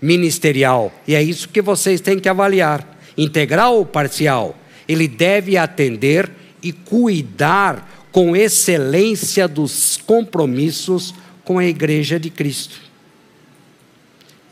[0.00, 6.30] ministerial, e é isso que vocês têm que avaliar, integral ou parcial, ele deve atender
[6.62, 12.80] e cuidar com excelência dos compromissos com a Igreja de Cristo.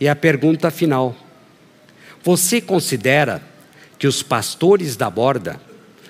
[0.01, 1.15] E a pergunta final:
[2.23, 3.43] você considera
[3.99, 5.61] que os pastores da borda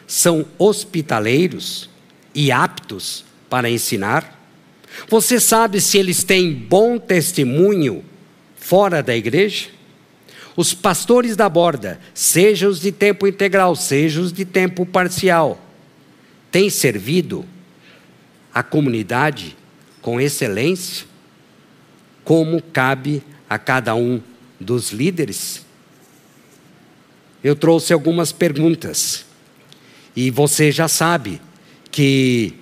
[0.06, 1.88] são hospitaleiros
[2.34, 4.40] e aptos para ensinar?
[5.08, 8.04] Você sabe se eles têm bom testemunho
[8.56, 9.68] fora da igreja?
[10.56, 15.60] Os pastores da borda, seja os de tempo integral, seja os de tempo parcial,
[16.50, 17.44] tem servido
[18.52, 19.56] a comunidade
[20.00, 21.06] com excelência,
[22.22, 24.20] como cabe a cada um
[24.60, 25.64] dos líderes?
[27.42, 29.26] Eu trouxe algumas perguntas
[30.14, 31.40] e você já sabe
[31.94, 32.54] que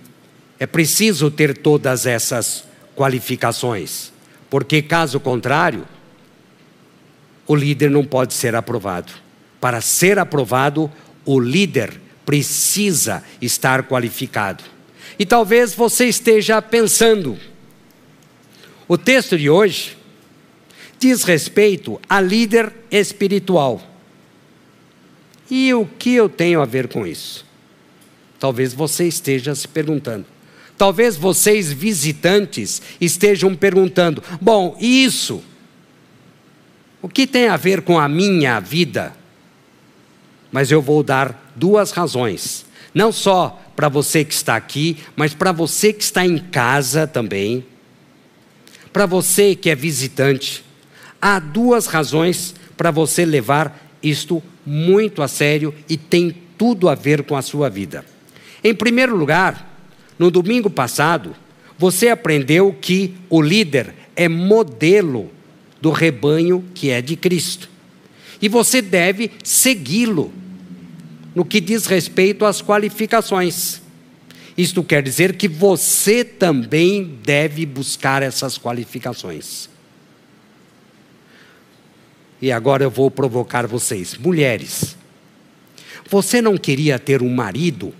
[0.60, 2.64] é preciso ter todas essas
[2.94, 4.12] qualificações,
[4.50, 5.88] porque caso contrário,
[7.46, 9.10] o líder não pode ser aprovado.
[9.58, 10.92] Para ser aprovado,
[11.24, 14.62] o líder precisa estar qualificado.
[15.18, 17.38] E talvez você esteja pensando,
[18.86, 19.96] o texto de hoje
[20.98, 23.80] diz respeito a líder espiritual.
[25.50, 27.50] E o que eu tenho a ver com isso?
[28.42, 30.26] Talvez você esteja se perguntando.
[30.76, 35.44] Talvez vocês, visitantes, estejam perguntando: bom, isso?
[37.00, 39.14] O que tem a ver com a minha vida?
[40.50, 42.66] Mas eu vou dar duas razões.
[42.92, 47.64] Não só para você que está aqui, mas para você que está em casa também.
[48.92, 50.64] Para você que é visitante.
[51.20, 57.22] Há duas razões para você levar isto muito a sério e tem tudo a ver
[57.22, 58.10] com a sua vida.
[58.62, 59.68] Em primeiro lugar,
[60.18, 61.34] no domingo passado,
[61.78, 65.30] você aprendeu que o líder é modelo
[65.80, 67.68] do rebanho que é de Cristo.
[68.40, 70.32] E você deve segui-lo
[71.34, 73.80] no que diz respeito às qualificações.
[74.56, 79.68] Isto quer dizer que você também deve buscar essas qualificações.
[82.40, 84.96] E agora eu vou provocar vocês, mulheres.
[86.10, 87.94] Você não queria ter um marido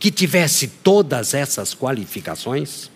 [0.00, 2.90] que tivesse todas essas qualificações?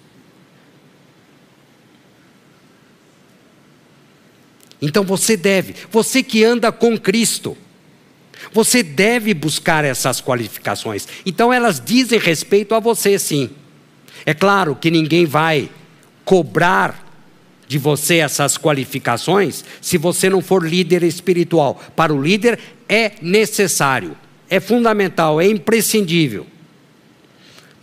[4.80, 7.56] Então você deve, você que anda com Cristo,
[8.52, 11.06] você deve buscar essas qualificações.
[11.24, 13.50] Então elas dizem respeito a você, sim.
[14.24, 15.68] É claro que ninguém vai
[16.24, 17.04] cobrar
[17.68, 21.82] de você essas qualificações se você não for líder espiritual.
[21.94, 24.16] Para o líder é necessário,
[24.48, 26.46] é fundamental, é imprescindível.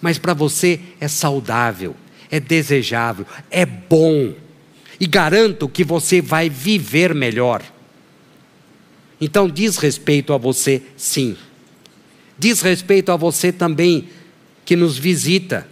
[0.01, 1.95] Mas para você é saudável,
[2.29, 4.33] é desejável, é bom.
[4.99, 7.61] E garanto que você vai viver melhor.
[9.19, 11.37] Então diz respeito a você, sim.
[12.37, 14.09] Diz respeito a você também
[14.65, 15.67] que nos visita.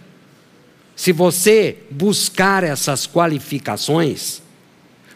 [0.94, 4.40] Se você buscar essas qualificações,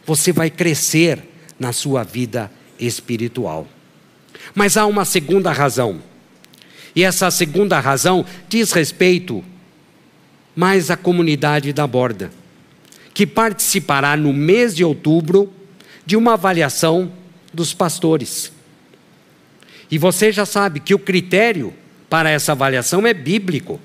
[0.04, 1.22] você vai crescer
[1.58, 3.68] na sua vida espiritual.
[4.54, 6.02] Mas há uma segunda razão.
[6.94, 9.44] E essa segunda razão diz respeito
[10.54, 12.30] mais à comunidade da borda,
[13.12, 15.52] que participará no mês de outubro
[16.06, 17.12] de uma avaliação
[17.52, 18.52] dos pastores.
[19.90, 21.74] E você já sabe que o critério
[22.08, 23.80] para essa avaliação é bíblico.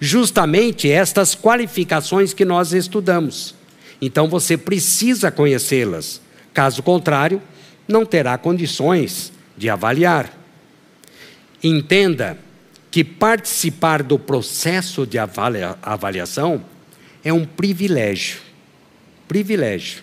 [0.00, 3.54] Justamente estas qualificações que nós estudamos.
[4.00, 6.20] Então você precisa conhecê-las.
[6.52, 7.40] Caso contrário,
[7.86, 10.32] não terá condições de avaliar.
[11.62, 12.38] Entenda
[12.96, 16.64] que participar do processo de avalia avaliação
[17.22, 18.38] é um privilégio.
[19.28, 20.02] Privilégio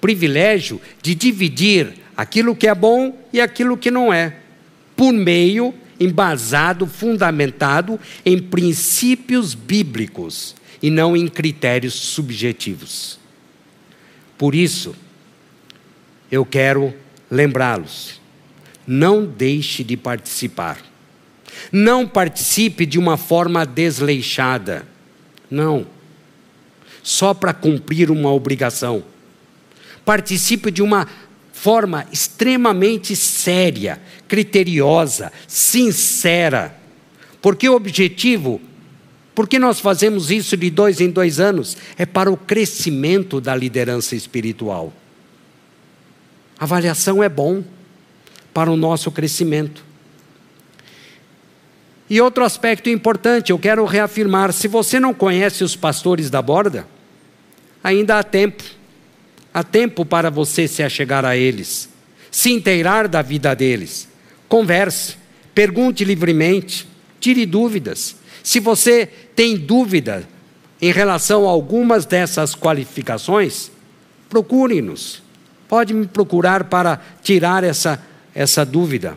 [0.00, 4.38] privilégio de dividir aquilo que é bom e aquilo que não é,
[4.96, 13.18] por meio embasado, fundamentado em princípios bíblicos e não em critérios subjetivos.
[14.38, 14.96] Por isso,
[16.32, 16.94] eu quero
[17.30, 18.18] lembrá-los:
[18.86, 20.95] não deixe de participar.
[21.70, 24.86] Não participe de uma forma desleixada.
[25.50, 25.86] Não.
[27.02, 29.04] Só para cumprir uma obrigação
[30.06, 31.08] participe de uma
[31.52, 36.76] forma extremamente séria, criteriosa, sincera.
[37.42, 38.60] Porque o objetivo,
[39.34, 44.14] porque nós fazemos isso de dois em dois anos, é para o crescimento da liderança
[44.14, 44.92] espiritual.
[46.56, 47.64] A avaliação é bom
[48.54, 49.84] para o nosso crescimento.
[52.08, 56.86] E outro aspecto importante, eu quero reafirmar: se você não conhece os pastores da borda,
[57.82, 58.62] ainda há tempo.
[59.52, 61.88] Há tempo para você se achegar a eles,
[62.30, 64.06] se inteirar da vida deles.
[64.48, 65.16] Converse,
[65.54, 66.86] pergunte livremente,
[67.18, 68.16] tire dúvidas.
[68.42, 70.28] Se você tem dúvida
[70.80, 73.70] em relação a algumas dessas qualificações,
[74.28, 75.22] procure-nos.
[75.66, 78.00] Pode me procurar para tirar essa,
[78.34, 79.16] essa dúvida.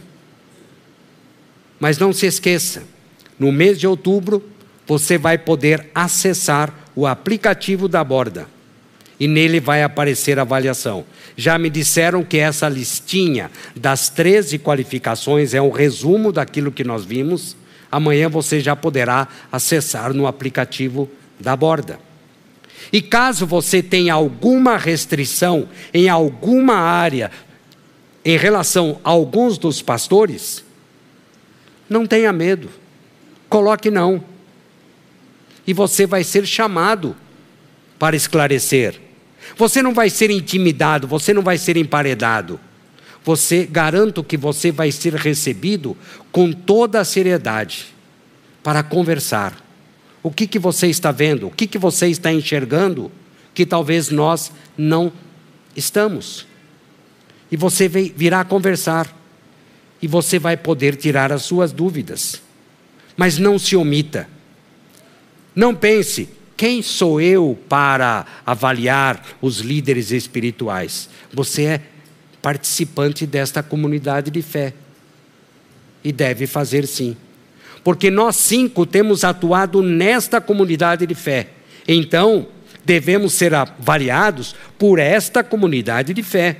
[1.79, 2.83] Mas não se esqueça,
[3.37, 4.43] no mês de outubro,
[4.85, 8.47] você vai poder acessar o aplicativo da borda
[9.19, 11.05] e nele vai aparecer a avaliação.
[11.35, 17.03] Já me disseram que essa listinha das 13 qualificações é um resumo daquilo que nós
[17.03, 17.55] vimos.
[17.91, 21.09] Amanhã você já poderá acessar no aplicativo
[21.39, 21.99] da borda.
[22.93, 27.29] E caso você tenha alguma restrição em alguma área
[28.23, 30.63] em relação a alguns dos pastores,
[31.89, 32.69] não tenha medo,
[33.49, 34.23] coloque não.
[35.65, 37.15] E você vai ser chamado
[37.97, 38.99] para esclarecer.
[39.57, 42.59] Você não vai ser intimidado, você não vai ser emparedado.
[43.23, 45.97] Você garanto que você vai ser recebido
[46.31, 47.87] com toda a seriedade
[48.63, 49.63] para conversar.
[50.23, 51.47] O que, que você está vendo?
[51.47, 53.11] O que, que você está enxergando
[53.53, 55.11] que talvez nós não
[55.75, 56.45] estamos?
[57.51, 59.15] E você virá conversar.
[60.01, 62.41] E você vai poder tirar as suas dúvidas.
[63.17, 64.27] Mas não se omita.
[65.55, 71.09] Não pense, quem sou eu para avaliar os líderes espirituais?
[71.33, 71.81] Você é
[72.41, 74.73] participante desta comunidade de fé.
[76.03, 77.15] E deve fazer sim.
[77.83, 81.47] Porque nós cinco temos atuado nesta comunidade de fé.
[81.87, 82.47] Então,
[82.85, 86.57] devemos ser avaliados por esta comunidade de fé.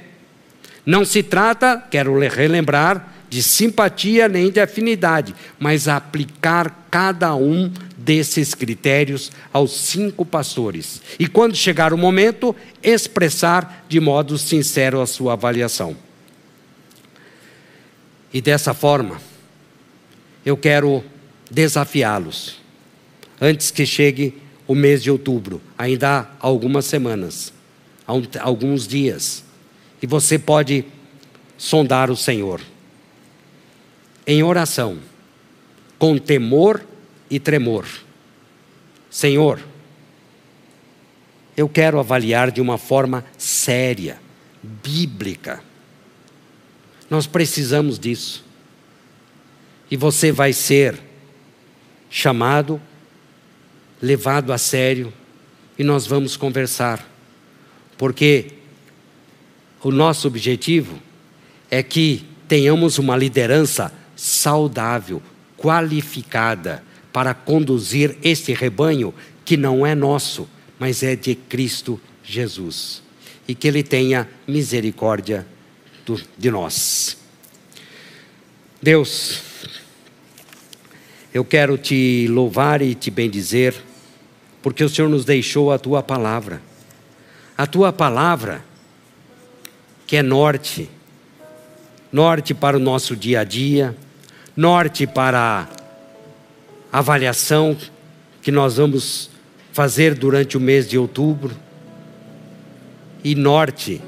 [0.86, 8.56] Não se trata, quero relembrar, de simpatia nem de afinidade, mas aplicar cada um desses
[8.56, 11.02] critérios aos cinco pastores.
[11.20, 15.96] E quando chegar o momento, expressar de modo sincero a sua avaliação.
[18.34, 19.22] E dessa forma,
[20.46, 21.04] eu quero
[21.52, 22.60] desafiá-los,
[23.40, 27.54] antes que chegue o mês de outubro, ainda há algumas semanas,
[28.08, 29.44] há alguns dias,
[30.02, 30.86] e você pode
[31.58, 32.62] sondar o Senhor
[34.30, 35.00] em oração,
[35.98, 36.86] com temor
[37.32, 37.88] e tremor.
[39.10, 39.60] Senhor,
[41.58, 44.22] eu quero avaliar de uma forma séria,
[44.62, 45.64] bíblica.
[47.10, 48.46] Nós precisamos disso.
[49.90, 51.00] E você vai ser
[52.08, 52.80] chamado,
[54.00, 55.12] levado a sério,
[55.76, 57.04] e nós vamos conversar.
[57.98, 58.52] Porque
[59.82, 61.00] o nosso objetivo
[61.72, 65.22] é que tenhamos uma liderança saudável,
[65.58, 69.14] qualificada, para conduzir este rebanho
[69.46, 70.48] que não é nosso,
[70.78, 73.02] mas é de Cristo Jesus.
[73.48, 75.48] E que Ele tenha misericórdia
[76.06, 77.18] do, de nós.
[78.82, 79.42] Deus,
[81.34, 83.74] eu quero te louvar e te bendizer,
[84.62, 86.62] porque o Senhor nos deixou a tua palavra.
[87.58, 88.64] A tua palavra,
[90.06, 90.90] que é norte,
[92.12, 93.96] norte para o nosso dia a dia,
[94.60, 95.70] norte para
[96.92, 97.78] a avaliação
[98.42, 99.30] que nós vamos
[99.72, 101.56] fazer durante o mês de outubro,
[103.24, 104.02] e norte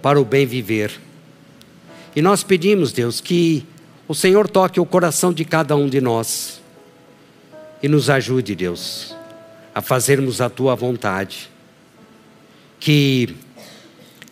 [0.00, 0.92] para o bem viver.
[2.14, 3.66] E nós pedimos, Deus, que
[4.06, 6.60] o Senhor toque o coração de cada um de nós
[7.82, 9.16] e nos ajude, Deus,
[9.74, 11.50] a fazermos a tua vontade.
[12.78, 13.34] Que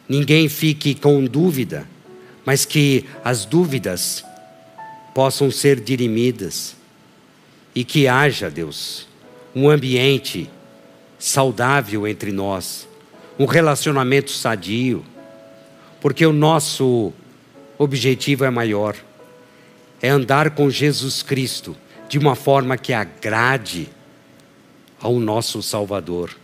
[0.08, 1.88] ninguém fique com dúvida,
[2.44, 4.24] mas que as dúvidas
[5.16, 6.76] possam ser dirimidas
[7.74, 9.06] e que haja, Deus,
[9.54, 10.50] um ambiente
[11.18, 12.86] saudável entre nós,
[13.38, 15.02] um relacionamento sadio,
[16.02, 17.14] porque o nosso
[17.78, 18.94] objetivo é maior
[20.02, 21.74] é andar com Jesus Cristo
[22.10, 23.88] de uma forma que agrade
[25.00, 26.36] ao nosso Salvador.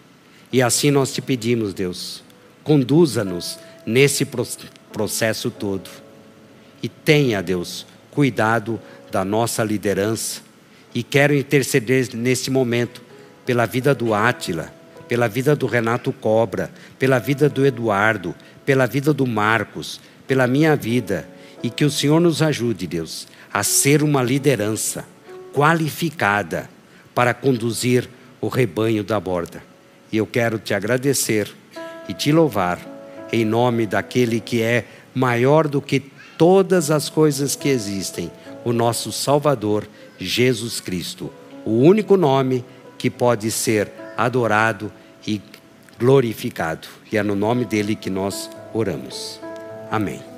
[0.51, 2.25] E assim nós te pedimos, Deus,
[2.65, 4.27] conduza-nos nesse
[4.91, 5.91] processo todo.
[6.83, 10.41] E tenha, Deus, cuidado da nossa liderança.
[10.95, 13.03] E quero interceder nesse momento
[13.45, 14.73] pela vida do Átila,
[15.09, 18.35] pela vida do Renato Cobra, pela vida do Eduardo,
[18.65, 21.29] pela vida do Marcos, pela minha vida.
[21.63, 25.05] E que o Senhor nos ajude, Deus, a ser uma liderança
[25.53, 26.69] qualificada
[27.15, 28.09] para conduzir
[28.41, 29.63] o rebanho da borda.
[30.11, 31.51] E eu quero te agradecer
[32.09, 32.81] e te louvar
[33.33, 34.85] em nome daquele que é
[35.15, 36.03] maior do que
[36.39, 38.31] todas as coisas que existem,
[38.65, 39.87] o nosso Salvador,
[40.19, 41.33] Jesus Cristo,
[41.65, 42.65] o único nome
[42.99, 44.93] que pode ser adorado
[45.27, 45.41] e
[45.99, 46.89] glorificado.
[47.11, 49.41] E é no nome dele que nós oramos.
[49.91, 50.32] Amém.